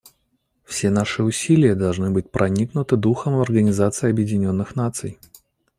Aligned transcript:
Все 0.63 0.89
наши 0.89 1.21
усилия 1.21 1.75
должны 1.75 2.09
быть 2.09 2.31
проникнуты 2.31 2.95
духом 2.95 3.35
Организации 3.39 4.09
Объединенных 4.09 4.75
Наций. 4.75 5.19